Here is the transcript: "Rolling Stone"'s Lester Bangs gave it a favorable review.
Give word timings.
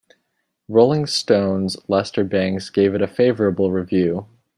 "Rolling 0.67 1.05
Stone"'s 1.05 1.77
Lester 1.87 2.23
Bangs 2.23 2.71
gave 2.71 2.95
it 2.95 3.03
a 3.03 3.07
favorable 3.07 3.71
review. 3.71 4.25